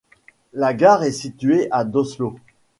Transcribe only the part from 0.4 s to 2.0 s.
La gare est située à